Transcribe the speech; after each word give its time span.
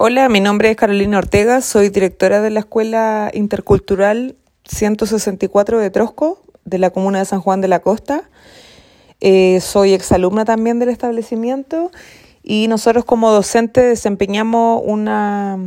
Hola, 0.00 0.28
mi 0.28 0.38
nombre 0.38 0.70
es 0.70 0.76
Carolina 0.76 1.18
Ortega, 1.18 1.60
soy 1.60 1.88
directora 1.88 2.40
de 2.40 2.50
la 2.50 2.60
Escuela 2.60 3.32
Intercultural 3.34 4.36
164 4.64 5.80
de 5.80 5.90
Trosco, 5.90 6.44
de 6.64 6.78
la 6.78 6.90
comuna 6.90 7.18
de 7.18 7.24
San 7.24 7.40
Juan 7.40 7.60
de 7.60 7.66
la 7.66 7.80
Costa. 7.80 8.30
Eh, 9.20 9.58
soy 9.60 9.94
exalumna 9.94 10.44
también 10.44 10.78
del 10.78 10.90
establecimiento 10.90 11.90
y 12.44 12.68
nosotros 12.68 13.04
como 13.04 13.32
docentes 13.32 13.86
desempeñamos 13.86 14.82
una, 14.84 15.58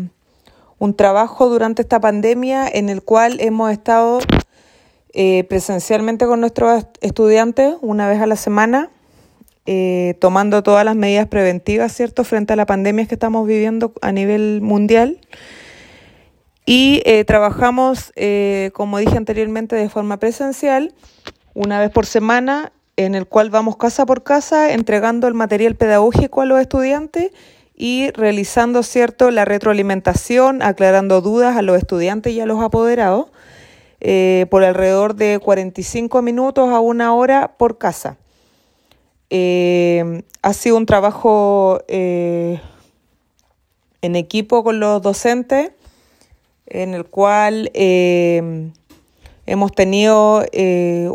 un 0.80 0.96
trabajo 0.96 1.50
durante 1.50 1.82
esta 1.82 2.00
pandemia 2.00 2.70
en 2.70 2.88
el 2.88 3.04
cual 3.04 3.36
hemos 3.42 3.70
estado 3.70 4.20
eh, 5.12 5.44
presencialmente 5.50 6.26
con 6.26 6.40
nuestros 6.40 6.86
estudiantes 7.02 7.76
una 7.82 8.08
vez 8.08 8.22
a 8.22 8.28
la 8.28 8.38
semana 8.38 8.92
eh, 9.68 10.16
tomando 10.20 10.64
todas 10.64 10.84
las 10.84 10.96
medidas 10.96 11.28
preventivas, 11.28 11.94
¿cierto?, 11.94 12.24
frente 12.24 12.54
a 12.54 12.56
la 12.56 12.66
pandemia 12.66 13.06
que 13.06 13.14
estamos 13.14 13.46
viviendo 13.46 13.94
a 14.02 14.12
nivel 14.12 14.60
mundial. 14.62 15.20
Y 16.66 17.04
eh, 17.06 17.24
trabajamos, 17.26 18.12
eh, 18.16 18.72
como 18.74 18.98
dije 18.98 19.18
anteriormente, 19.18 19.76
de 19.76 19.88
forma 19.88 20.18
presencial, 20.18 20.96
una 21.54 21.80
vez 21.80 21.92
por 21.92 22.08
semana, 22.08 22.72
en 22.98 23.14
el 23.14 23.28
cual 23.28 23.52
vamos 23.52 23.78
casa 23.78 24.06
por 24.08 24.24
casa 24.24 24.74
entregando 24.74 25.28
el 25.28 25.36
material 25.36 25.76
pedagógico 25.76 26.42
a 26.42 26.46
los 26.46 26.60
estudiantes 26.60 27.32
y 27.76 28.10
realizando, 28.12 28.82
¿cierto?, 28.82 29.30
la 29.30 29.46
retroalimentación, 29.46 30.64
aclarando 30.64 31.22
dudas 31.22 31.56
a 31.56 31.62
los 31.62 31.78
estudiantes 31.78 32.34
y 32.34 32.40
a 32.40 32.48
los 32.48 32.64
apoderados, 32.64 33.28
por 34.50 34.64
alrededor 34.64 35.14
de 35.14 35.38
45 35.38 36.24
minutos 36.24 36.70
a 36.70 36.80
una 36.80 37.14
hora 37.14 37.56
por 37.60 37.78
casa. 37.78 38.18
Eh, 39.34 40.24
ha 40.42 40.52
sido 40.52 40.76
un 40.76 40.86
trabajo 40.86 41.80
eh, 41.88 42.60
en 44.02 44.18
equipo 44.18 44.62
con 44.62 44.82
los 44.82 45.02
docentes, 45.02 45.72
en 46.68 46.94
el 46.94 47.06
cual 47.06 47.72
eh, 47.74 48.72
hemos 49.46 49.72
tenido 49.72 50.46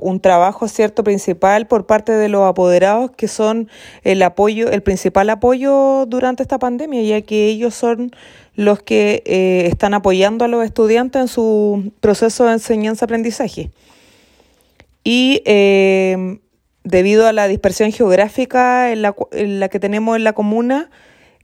un 0.00 0.20
trabajo 0.20 0.66
cierto 0.66 1.04
principal 1.04 1.66
por 1.66 1.84
parte 1.84 2.12
de 2.12 2.30
los 2.30 2.48
apoderados, 2.48 3.10
que 3.10 3.28
son 3.28 3.68
el 4.02 4.22
apoyo, 4.22 4.70
el 4.70 4.82
principal 4.82 5.28
apoyo 5.28 6.06
durante 6.06 6.42
esta 6.42 6.58
pandemia, 6.58 7.02
ya 7.02 7.20
que 7.20 7.48
ellos 7.48 7.74
son 7.74 8.12
los 8.54 8.82
que 8.82 9.22
están 9.70 9.92
apoyando 9.92 10.46
a 10.46 10.48
los 10.48 10.64
estudiantes 10.64 11.20
en 11.20 11.28
su 11.28 11.92
proceso 12.00 12.46
de 12.46 12.54
enseñanza-aprendizaje. 12.54 13.70
Y 15.04 15.42
debido 16.86 17.26
a 17.26 17.32
la 17.32 17.48
dispersión 17.48 17.90
geográfica 17.90 18.92
en 18.92 19.02
la, 19.02 19.68
que 19.68 19.80
tenemos 19.80 20.16
en 20.16 20.22
la 20.22 20.34
comuna, 20.34 20.88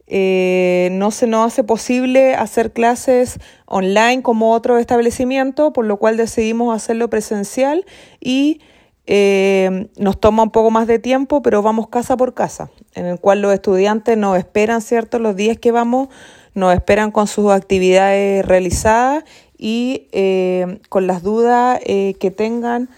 eh, 0.07 0.89
no 0.93 1.11
se 1.11 1.27
nos 1.27 1.49
hace 1.49 1.65
posible 1.65 2.35
hacer 2.35 2.73
clases 2.73 3.41
online 3.67 4.23
como 4.23 4.53
otro 4.53 4.79
establecimiento, 4.79 5.73
por 5.73 5.85
lo 5.85 5.97
cual 5.97 6.17
decidimos 6.17 6.75
hacerlo 6.75 7.11
presencial 7.11 7.85
y 8.21 8.61
eh, 9.07 9.89
nos 9.97 10.21
toma 10.21 10.45
un 10.45 10.51
poco 10.51 10.71
más 10.71 10.87
de 10.87 11.01
tiempo, 11.01 11.43
pero 11.43 11.61
vamos 11.61 11.89
casa 11.89 12.17
por 12.17 12.35
casa, 12.35 12.71
en 12.95 13.07
el 13.07 13.19
cual 13.19 13.43
los 13.43 13.53
estudiantes 13.53 14.17
nos 14.17 14.39
esperan, 14.39 14.81
¿cierto? 14.81 15.19
Los 15.19 15.35
días 15.35 15.59
que 15.59 15.73
vamos, 15.73 16.09
nos 16.55 16.73
esperan 16.73 17.11
con 17.11 17.27
sus 17.27 17.51
actividades 17.51 18.47
realizadas 18.47 19.25
y 19.59 20.07
eh, 20.13 20.79
con 20.89 21.09
las 21.09 21.25
dudas 21.25 21.81
que 21.81 22.33
tengan 22.37 22.91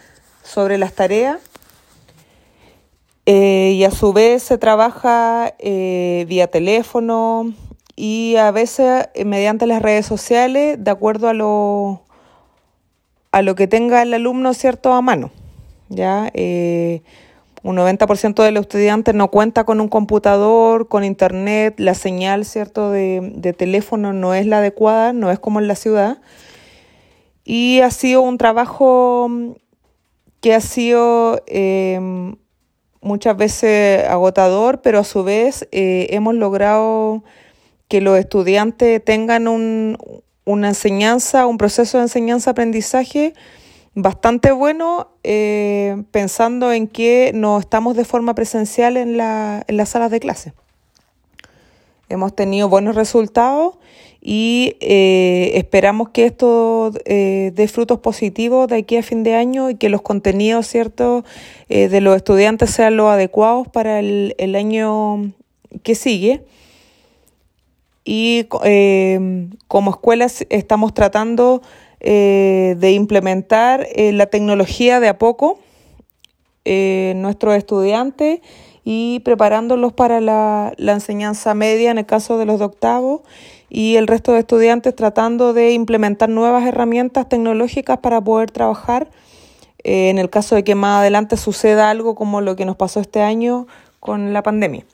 sobre 0.43 0.77
las 0.77 0.93
tareas 0.93 1.39
eh, 3.27 3.73
y 3.75 3.85
a 3.85 3.91
su 3.91 4.13
vez 4.13 4.43
se 4.43 4.59
trabaja 4.59 5.55
eh, 5.59 6.27
vía 6.29 6.47
teléfono 6.47 7.55
y 7.97 8.37
a 8.37 8.51
veces 8.51 9.09
eh, 9.15 9.25
mediante 9.25 9.67
las 9.67 9.81
redes 9.81 10.05
sociales 10.05 10.77
de 10.79 10.91
acuerdo 10.91 11.29
a 11.29 11.33
lo, 11.33 12.03
a 13.33 13.41
lo 13.41 13.55
que 13.55 13.67
tenga 13.67 14.03
el 14.03 14.13
alumno 14.13 14.53
cierto 14.53 14.93
a 14.93 15.01
mano. 15.01 15.31
¿ya? 15.89 16.31
un 17.63 17.77
90% 17.77 18.43
de 18.43 18.51
los 18.51 18.63
estudiantes 18.63 19.15
no 19.15 19.31
cuenta 19.31 19.65
con 19.65 19.81
un 19.81 19.89
computador, 19.89 20.89
con 20.89 21.03
internet, 21.03 21.75
la 21.79 21.95
señal 21.95 22.45
cierto 22.45 22.91
de, 22.91 23.33
de 23.37 23.55
teléfono 23.55 24.13
no 24.13 24.35
es 24.35 24.47
la 24.47 24.59
adecuada, 24.59 25.15
no 25.15 25.31
es 25.31 25.39
como 25.39 25.61
en 25.61 25.69
la 25.69 25.75
ciudad. 25.75 26.19
Y 27.43 27.81
ha 27.81 27.91
sido 27.91 28.21
un 28.21 28.37
trabajo 28.37 29.31
que 30.43 30.55
ha 30.55 30.61
sido 30.61 31.43
muchas 33.05 33.37
veces 33.37 34.05
agotador, 34.09 34.81
pero 34.81 34.99
a 34.99 35.05
su 35.05 35.23
vez 35.23 35.69
eh, 35.71 36.09
hemos 36.11 36.35
logrado 36.35 37.23
que 37.89 38.01
los 38.01 38.19
estudiantes 38.19 39.05
tengan 39.05 39.47
un, 39.47 39.99
una 40.45 40.69
enseñanza, 40.69 41.47
un 41.47 41.59
proceso 41.59 41.99
de 41.99 42.05
enseñanza-aprendizaje 42.05 43.35
bastante 43.95 44.51
bueno, 44.51 45.09
eh, 45.23 46.03
pensando 46.11 46.73
en 46.73 46.89
que 46.89 47.31
no 47.35 47.59
estamos 47.59 47.95
de 47.95 48.05
forma 48.05 48.35
presencial 48.35 48.97
en, 48.97 49.17
la, 49.17 49.63
en 49.69 49.77
las 49.77 49.91
salas 49.91 50.11
de 50.11 50.21
clase. 50.21 50.53
Hemos 52.09 52.35
tenido 52.35 52.69
buenos 52.69 52.97
resultados 52.97 53.77
y 54.27 54.79
eh, 54.81 55.53
esperamos 55.57 56.09
que 56.09 56.25
esto 56.25 56.91
eh, 57.05 57.53
dé 57.55 57.69
frutos 57.69 57.99
positivos 57.99 58.69
de 58.69 58.77
aquí 58.77 58.97
a 58.97 59.03
fin 59.03 59.23
de 59.23 59.35
año 59.35 59.69
y 59.69 59.75
que 59.75 59.91
los 59.91 60.01
contenidos 60.01 60.67
ciertos 60.67 61.25
eh, 61.69 61.89
de 61.89 62.01
los 62.01 62.17
estudiantes 62.17 62.71
sean 62.71 62.97
los 62.97 63.09
adecuados 63.09 63.69
para 63.69 63.99
el, 63.99 64.35
el 64.39 64.57
año 64.57 65.31
que 65.83 65.95
sigue. 65.95 66.43
Y 68.07 68.45
como 68.45 69.91
escuelas 69.91 70.47
estamos 70.49 70.93
tratando 70.95 71.63
de 72.01 72.93
implementar 72.95 73.89
la 73.97 74.27
tecnología 74.27 75.01
de 75.01 75.09
a 75.09 75.17
poco 75.17 75.59
nuestros 76.67 77.57
estudiantes 77.57 78.41
y 78.85 79.21
preparándolos 79.21 79.93
para 79.93 80.21
la, 80.21 80.75
la 80.77 80.93
enseñanza 80.93 81.55
media 81.55 81.91
en 81.91 81.99
el 81.99 82.07
caso 82.07 82.39
de 82.39 82.45
los 82.45 82.59
de 82.59 82.67
octavo 82.67 83.23
y 83.71 83.97
el 83.97 84.07
resto 84.07 84.33
de 84.33 84.41
estudiantes 84.41 84.95
tratando 84.95 85.53
de 85.53 85.73
implementar 85.73 86.29
nuevas 86.29 86.65
herramientas 86.67 87.29
tecnológicas 87.29 87.99
para 87.99 88.21
poder 88.21 88.51
trabajar 88.51 89.09
eh, 89.85 90.09
en 90.09 90.19
el 90.19 90.31
caso 90.31 90.55
de 90.55 90.65
que 90.65 90.75
más 90.75 91.01
adelante 91.01 91.37
suceda 91.37 91.91
algo 91.91 92.15
como 92.15 92.41
lo 92.41 92.57
que 92.57 92.65
nos 92.65 92.77
pasó 92.77 93.01
este 93.01 93.21
año 93.21 93.67
con 94.01 94.33
la 94.33 94.43
pandemia. 94.43 94.85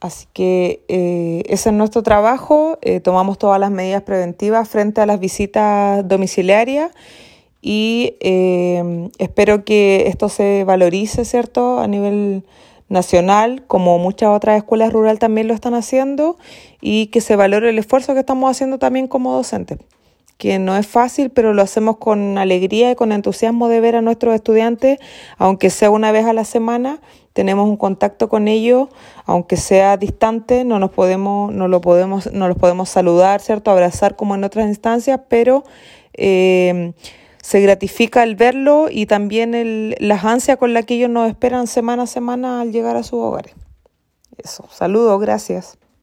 Así 0.00 0.26
que 0.32 0.84
eh, 0.88 1.42
ese 1.48 1.70
es 1.70 1.74
nuestro 1.74 2.02
trabajo, 2.02 2.78
eh, 2.82 3.00
tomamos 3.00 3.36
todas 3.36 3.60
las 3.60 3.70
medidas 3.70 4.02
preventivas 4.02 4.68
frente 4.68 5.00
a 5.00 5.06
las 5.06 5.18
visitas 5.20 6.06
domiciliarias 6.06 6.92
y 7.60 8.14
espero 9.18 9.64
que 9.64 10.04
esto 10.06 10.28
se 10.28 10.62
valorice, 10.64 11.24
¿cierto?, 11.24 11.80
a 11.80 11.88
nivel 11.88 12.44
nacional, 12.88 13.64
como 13.66 13.98
muchas 13.98 14.30
otras 14.30 14.56
escuelas 14.56 14.92
rurales 14.92 15.18
también 15.18 15.48
lo 15.48 15.54
están 15.54 15.74
haciendo, 15.74 16.38
y 16.80 17.06
que 17.06 17.20
se 17.20 17.36
valore 17.36 17.70
el 17.70 17.78
esfuerzo 17.78 18.14
que 18.14 18.20
estamos 18.20 18.50
haciendo 18.50 18.78
también 18.78 19.08
como 19.08 19.32
docentes, 19.32 19.78
que 20.38 20.58
no 20.58 20.76
es 20.76 20.86
fácil, 20.86 21.30
pero 21.30 21.52
lo 21.52 21.62
hacemos 21.62 21.98
con 21.98 22.38
alegría 22.38 22.90
y 22.90 22.94
con 22.94 23.12
entusiasmo 23.12 23.68
de 23.68 23.80
ver 23.80 23.96
a 23.96 24.02
nuestros 24.02 24.34
estudiantes, 24.34 24.98
aunque 25.36 25.70
sea 25.70 25.90
una 25.90 26.12
vez 26.12 26.24
a 26.26 26.32
la 26.32 26.44
semana, 26.44 27.00
tenemos 27.32 27.68
un 27.68 27.76
contacto 27.76 28.28
con 28.28 28.48
ellos, 28.48 28.88
aunque 29.24 29.56
sea 29.56 29.96
distante, 29.96 30.64
no 30.64 30.78
nos 30.78 30.90
podemos, 30.90 31.52
no 31.52 31.68
lo 31.68 31.80
podemos, 31.80 32.32
no 32.32 32.48
los 32.48 32.56
podemos 32.56 32.88
saludar, 32.88 33.40
¿cierto? 33.40 33.70
abrazar 33.70 34.16
como 34.16 34.34
en 34.34 34.44
otras 34.44 34.66
instancias, 34.66 35.20
pero 35.28 35.62
eh, 36.14 36.94
se 37.48 37.62
gratifica 37.62 38.24
el 38.24 38.36
verlo 38.36 38.88
y 38.90 39.06
también 39.06 39.54
el, 39.54 39.96
las 40.00 40.22
ansias 40.22 40.58
con 40.58 40.74
las 40.74 40.84
que 40.84 40.96
ellos 40.96 41.08
nos 41.08 41.30
esperan 41.30 41.66
semana 41.66 42.02
a 42.02 42.06
semana 42.06 42.60
al 42.60 42.72
llegar 42.72 42.94
a 42.96 43.02
sus 43.02 43.20
hogares. 43.20 43.54
Eso, 44.36 44.68
saludos, 44.70 45.18
gracias. 45.18 45.78